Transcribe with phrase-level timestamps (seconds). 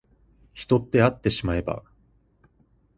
[0.53, 1.83] 人ってあってしまえば